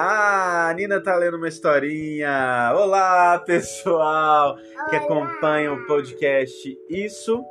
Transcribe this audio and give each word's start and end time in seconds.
Ah, 0.00 0.68
a 0.68 0.74
Nina 0.74 1.02
tá 1.02 1.16
lendo 1.16 1.38
uma 1.38 1.48
historinha. 1.48 2.72
Olá, 2.72 3.36
pessoal 3.40 4.56
que 4.88 4.94
acompanha 4.94 5.72
o 5.72 5.86
podcast 5.88 6.78
Isso. 6.88 7.42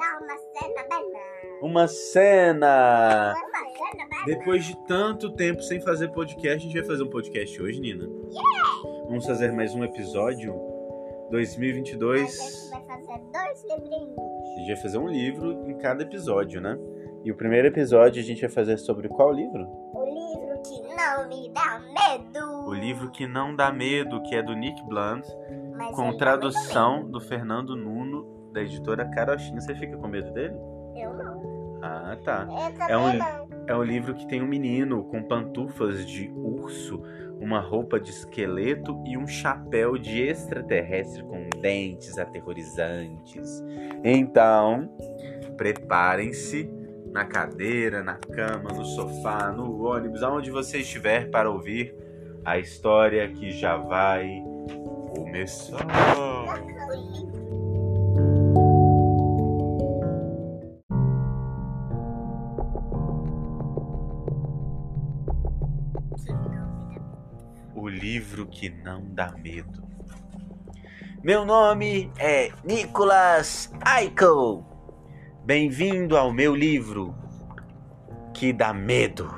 Dá 0.00 0.18
uma 0.20 0.36
cena 0.36 0.82
bela. 0.88 1.60
Uma 1.62 1.86
cena. 1.86 3.34
Uma 3.36 4.06
cena. 4.10 4.24
Depois 4.26 4.64
de 4.64 4.76
tanto 4.88 5.32
tempo 5.36 5.62
sem 5.62 5.80
fazer 5.80 6.08
podcast, 6.08 6.56
a 6.56 6.68
gente 6.68 6.80
vai 6.80 6.88
fazer 6.88 7.04
um 7.04 7.08
podcast 7.08 7.62
hoje, 7.62 7.78
Nina. 7.78 8.08
Vamos 9.06 9.24
fazer 9.24 9.52
mais 9.52 9.72
um 9.72 9.84
episódio. 9.84 10.52
A 11.28 11.30
2022. 11.30 12.32
gente 12.32 12.70
vai 12.70 12.84
fazer 12.84 13.20
dois 13.32 13.62
livrinhos. 13.62 14.18
A 14.18 14.58
gente 14.58 14.72
vai 14.72 14.82
fazer 14.82 14.98
um 14.98 15.06
livro 15.06 15.70
em 15.70 15.78
cada 15.78 16.02
episódio, 16.02 16.60
né? 16.60 16.76
E 17.24 17.30
o 17.30 17.36
primeiro 17.36 17.68
episódio 17.68 18.20
a 18.20 18.24
gente 18.24 18.40
vai 18.40 18.50
fazer 18.50 18.76
sobre 18.76 19.08
qual 19.08 19.32
livro? 19.32 19.81
Não 21.16 21.28
me 21.28 21.50
dá 21.52 21.78
medo. 21.78 22.66
O 22.66 22.74
livro 22.74 23.10
que 23.10 23.26
não 23.26 23.54
dá 23.54 23.72
medo, 23.72 24.22
que 24.22 24.34
é 24.34 24.42
do 24.42 24.54
Nick 24.54 24.82
Blunt, 24.84 25.24
Mas 25.76 25.94
com 25.94 26.16
tradução 26.16 27.08
do 27.08 27.20
Fernando 27.20 27.74
Nuno, 27.76 28.50
da 28.52 28.60
editora 28.62 29.04
Carochinha. 29.10 29.60
Você 29.60 29.74
fica 29.74 29.96
com 29.96 30.06
medo 30.08 30.30
dele? 30.32 30.54
Eu 30.94 31.14
não. 31.14 31.80
Ah, 31.82 32.16
tá. 32.24 32.46
É 32.88 32.96
um- 32.96 33.12
não. 33.18 33.42
É 33.66 33.74
um 33.76 33.82
livro 33.82 34.14
que 34.14 34.26
tem 34.26 34.42
um 34.42 34.46
menino 34.46 35.04
com 35.04 35.22
pantufas 35.22 36.04
de 36.06 36.30
urso, 36.34 37.02
uma 37.40 37.60
roupa 37.60 37.98
de 37.98 38.10
esqueleto 38.10 39.00
e 39.06 39.16
um 39.16 39.26
chapéu 39.26 39.96
de 39.96 40.20
extraterrestre 40.22 41.22
com 41.24 41.48
dentes 41.60 42.18
aterrorizantes. 42.18 43.62
Então, 44.04 44.88
preparem-se 45.56 46.68
na 47.12 47.26
cadeira, 47.26 48.02
na 48.02 48.14
cama, 48.14 48.70
no 48.72 48.84
sofá, 48.84 49.52
no 49.52 49.84
ônibus, 49.84 50.22
aonde 50.22 50.50
você 50.50 50.78
estiver 50.78 51.30
para 51.30 51.50
ouvir 51.50 51.94
a 52.44 52.58
história 52.58 53.28
que 53.28 53.50
já 53.50 53.76
vai 53.76 54.42
começar. 55.14 55.86
O 67.74 67.88
livro 67.88 68.46
que 68.46 68.70
não 68.70 69.04
dá 69.10 69.32
medo. 69.32 69.82
Meu 71.22 71.44
nome 71.44 72.10
é 72.18 72.50
Nicholas 72.64 73.70
Eichel. 73.86 74.71
Bem-vindo 75.44 76.16
ao 76.16 76.32
meu 76.32 76.54
livro 76.54 77.12
que 78.32 78.52
dá 78.52 78.72
medo. 78.72 79.28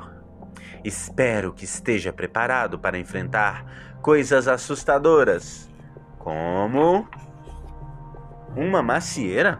Espero 0.84 1.50
que 1.50 1.64
esteja 1.64 2.12
preparado 2.12 2.78
para 2.78 2.98
enfrentar 2.98 3.96
coisas 4.02 4.46
assustadoras, 4.46 5.66
como 6.18 7.08
uma 8.54 8.82
macieira. 8.82 9.58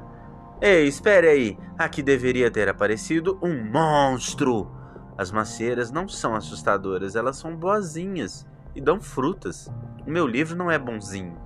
Ei, 0.61 0.87
espere 0.87 1.29
aí. 1.29 1.59
Aqui 1.79 2.03
deveria 2.03 2.51
ter 2.51 2.69
aparecido 2.69 3.39
um 3.43 3.65
monstro. 3.65 4.71
As 5.17 5.33
macieiras 5.33 5.91
não 5.91 6.07
são 6.07 6.35
assustadoras, 6.35 7.17
elas 7.17 7.39
são 7.39 7.57
boazinhas 7.57 8.47
e 8.75 8.83
dão 8.83 9.01
frutas. 9.01 9.73
O 10.07 10.11
meu 10.11 10.27
livro 10.27 10.55
não 10.55 10.71
é 10.71 10.79
bonzinho. 10.79 11.41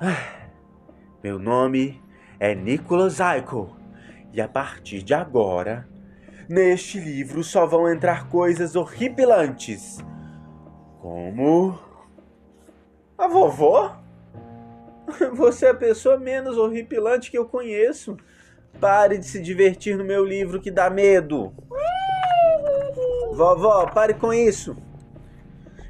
Ah, 0.00 0.41
Meu 1.22 1.38
nome 1.38 2.02
é 2.40 2.52
Nicholas 2.52 3.20
Eichel 3.20 3.76
e 4.32 4.40
a 4.40 4.48
partir 4.48 5.04
de 5.04 5.14
agora, 5.14 5.88
neste 6.48 6.98
livro 6.98 7.44
só 7.44 7.64
vão 7.64 7.88
entrar 7.88 8.28
coisas 8.28 8.74
horripilantes, 8.74 9.98
como 11.00 11.78
a 13.16 13.28
vovó. 13.28 14.02
Você 15.34 15.66
é 15.66 15.70
a 15.70 15.74
pessoa 15.74 16.18
menos 16.18 16.58
horripilante 16.58 17.30
que 17.30 17.38
eu 17.38 17.44
conheço. 17.44 18.16
Pare 18.80 19.16
de 19.16 19.26
se 19.26 19.40
divertir 19.40 19.96
no 19.96 20.04
meu 20.04 20.24
livro 20.24 20.60
que 20.60 20.72
dá 20.72 20.90
medo. 20.90 21.52
Vovó, 23.32 23.86
pare 23.86 24.14
com 24.14 24.34
isso. 24.34 24.76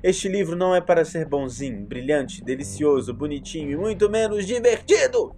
Este 0.03 0.29
livro 0.29 0.57
não 0.57 0.75
é 0.75 0.81
para 0.81 1.05
ser 1.05 1.29
bonzinho, 1.29 1.87
brilhante, 1.87 2.43
delicioso, 2.43 3.15
bonitinho 3.15 3.71
e 3.71 3.77
muito 3.77 4.11
menos 4.11 4.45
divertido. 4.45 5.37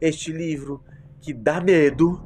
Este 0.00 0.32
livro 0.32 0.82
que 1.20 1.32
dá 1.32 1.60
medo. 1.60 2.20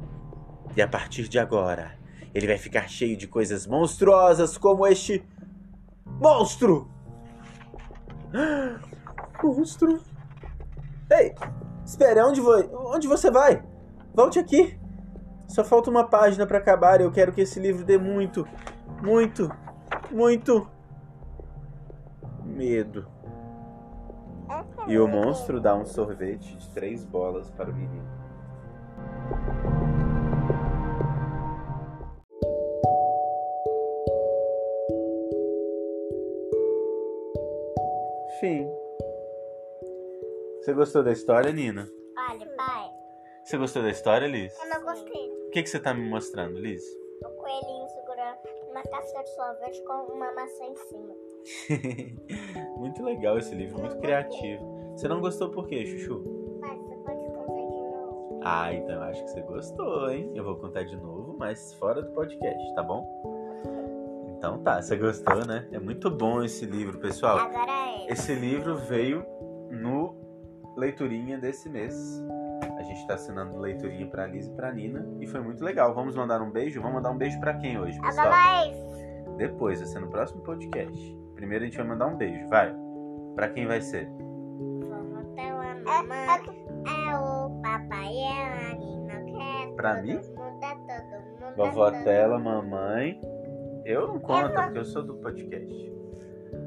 E 0.75 0.81
a 0.81 0.87
partir 0.87 1.27
de 1.27 1.37
agora, 1.37 1.95
ele 2.33 2.47
vai 2.47 2.57
ficar 2.57 2.89
cheio 2.89 3.15
de 3.15 3.27
coisas 3.27 3.67
monstruosas 3.67 4.57
como 4.57 4.87
este 4.87 5.23
monstro. 6.05 6.89
Monstro. 9.41 10.01
Ei, 11.09 11.33
espere, 11.85 12.21
onde, 12.21 12.41
vo 12.41 12.51
onde 12.93 13.07
você 13.07 13.31
vai? 13.31 13.63
Volte 14.13 14.37
aqui. 14.37 14.77
Só 15.47 15.63
falta 15.63 15.89
uma 15.89 16.03
página 16.03 16.45
para 16.45 16.57
acabar 16.57 16.99
eu 16.99 17.09
quero 17.09 17.31
que 17.31 17.41
esse 17.41 17.57
livro 17.57 17.85
dê 17.85 17.97
muito, 17.97 18.45
muito, 19.01 19.49
muito 20.11 20.69
medo. 22.59 23.07
E 24.87 24.99
o 24.99 25.07
monstro 25.07 25.61
dá 25.61 25.73
um 25.75 25.85
sorvete 25.85 26.57
de 26.57 26.69
três 26.71 27.05
bolas 27.05 27.49
para 27.51 27.69
o 27.71 27.73
menino. 27.73 28.09
Fim. 38.39 38.69
Você 40.61 40.73
gostou 40.73 41.03
da 41.03 41.11
história, 41.11 41.51
Nina? 41.51 41.87
Olha, 42.29 42.45
pai, 42.55 42.89
Você 43.43 43.57
gostou 43.57 43.81
da 43.81 43.89
história, 43.89 44.27
Liz? 44.27 44.53
eu 44.61 44.69
não 44.69 44.83
gostei. 44.83 45.29
O 45.47 45.49
que, 45.51 45.63
que 45.63 45.69
você 45.69 45.79
tá 45.79 45.93
me 45.93 46.07
mostrando, 46.07 46.59
Liz? 46.59 46.83
O 47.23 47.29
coelhinho 47.29 47.87
segurando 47.89 48.37
uma 48.69 48.83
casca 48.83 49.23
de 49.23 49.29
sorvete 49.35 49.81
com 49.83 50.13
uma 50.13 50.31
maçã 50.33 50.65
em 50.65 50.75
cima. 50.75 51.13
muito 52.77 53.03
legal 53.03 53.37
esse 53.37 53.53
livro, 53.55 53.79
muito 53.79 53.97
criativo. 53.97 54.93
Você 54.95 55.07
não 55.07 55.21
gostou 55.21 55.49
por 55.49 55.67
quê, 55.67 55.85
Chuchu? 55.85 56.21
Pai, 56.59 56.77
você 56.77 56.95
pode 56.95 57.25
contar 57.27 57.53
de 57.53 57.67
novo? 57.67 58.41
Ah, 58.43 58.73
então 58.73 58.95
eu 58.95 59.03
acho 59.03 59.23
que 59.23 59.29
você 59.31 59.41
gostou, 59.41 60.09
hein? 60.09 60.31
Eu 60.35 60.43
vou 60.43 60.55
contar 60.57 60.83
de 60.83 60.95
novo, 60.95 61.35
mas 61.37 61.73
fora 61.75 62.01
do 62.01 62.11
podcast, 62.11 62.75
tá 62.75 62.83
bom? 62.83 63.05
Então 64.37 64.59
tá, 64.59 64.81
você 64.81 64.95
gostou, 64.95 65.45
né? 65.45 65.67
É 65.71 65.79
muito 65.79 66.09
bom 66.09 66.41
esse 66.43 66.65
livro, 66.65 66.97
pessoal. 66.99 67.37
Agora 67.39 67.71
é. 67.71 68.11
Esse 68.11 68.33
livro 68.33 68.77
veio 68.77 69.25
no 69.69 70.15
Leiturinha 70.77 71.37
desse 71.37 71.69
mês. 71.69 72.23
A 72.77 72.83
gente 72.83 73.05
tá 73.05 73.15
assinando 73.15 73.57
Leiturinha 73.59 74.07
pra 74.07 74.25
Liz 74.25 74.47
e 74.47 74.51
pra 74.51 74.71
Nina. 74.73 75.05
E 75.19 75.27
foi 75.27 75.41
muito 75.41 75.63
legal. 75.63 75.93
Vamos 75.93 76.15
mandar 76.15 76.41
um 76.41 76.49
beijo? 76.49 76.81
Vamos 76.81 76.95
mandar 76.95 77.11
um 77.11 77.17
beijo 77.17 77.39
pra 77.39 77.53
quem 77.55 77.77
hoje, 77.77 77.99
pessoal? 77.99 78.27
Agora 78.27 78.65
é. 78.65 79.35
Depois, 79.35 79.79
vai 79.79 79.87
ser 79.87 79.99
no 79.99 80.09
próximo 80.09 80.41
podcast. 80.41 81.17
Primeiro 81.39 81.63
a 81.63 81.67
gente 81.67 81.77
vai 81.77 81.87
mandar 81.87 82.07
um 82.07 82.17
beijo, 82.17 82.49
vai. 82.49 82.75
Pra 83.33 83.47
quem 83.47 83.65
vai 83.65 83.79
ser? 83.79 84.09
Vovó 84.09 85.23
Tela, 85.37 85.73
mamãe. 85.85 86.27
É 86.85 87.17
o 87.17 87.61
papai 87.61 88.13
e 88.13 88.27
a 88.27 88.75
Nina. 88.75 89.23
Quer 89.23 89.73
Pra 89.77 90.01
mim? 90.01 90.15
Mundo, 90.15 90.59
é 90.61 90.75
todo 90.75 91.45
mundo. 91.45 91.55
Vovó 91.55 91.87
é 91.87 92.03
Tela, 92.03 92.37
mamãe. 92.37 93.21
Eu 93.85 94.09
não 94.09 94.19
conto, 94.19 94.53
porque 94.53 94.79
eu 94.79 94.85
sou 94.85 95.01
do 95.01 95.15
podcast. 95.15 95.93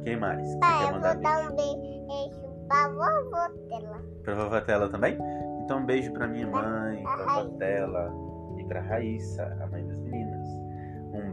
Quem 0.05 0.17
mais? 0.17 0.43
Quem 0.43 0.61
Pai, 0.61 0.79
quer 0.79 0.89
eu 0.89 0.93
mandar 0.95 1.13
vou 1.13 1.23
dar 1.23 1.53
um 1.53 1.55
beijo 1.55 2.67
pra 2.67 2.89
vovó 2.89 3.49
Tela. 3.69 4.03
Pra 4.23 4.35
vovó 4.35 4.61
Tela 4.63 4.89
também? 4.89 5.19
Então 5.65 5.81
um 5.81 5.85
beijo 5.85 6.11
pra 6.15 6.27
minha 6.27 6.47
mãe, 6.47 7.05
A 7.07 7.17
pra 7.17 7.27
vovó 7.43 7.59
Tela 7.59 8.11
e 8.57 8.65
pra 8.65 8.81
Raíssa, 8.81 9.55
a 9.61 9.67
mãe 9.67 9.87
das 9.87 10.01
meninas. 10.01 10.22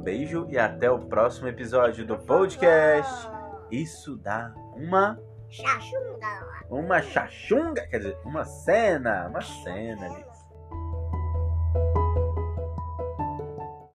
Beijo 0.10 0.48
e 0.50 0.58
até 0.58 0.90
o 0.90 0.98
próximo 0.98 1.48
episódio 1.48 2.04
do 2.04 2.18
podcast. 2.18 3.30
Isso 3.70 4.18
dá 4.18 4.52
uma 4.76 5.20
Chachunga. 5.48 6.66
uma 6.68 7.00
chachunga, 7.00 7.86
quer 7.86 8.00
dizer, 8.00 8.18
uma 8.26 8.44
cena, 8.44 9.28
uma 9.28 9.42
cena, 9.42 10.08
Liz. 10.08 10.29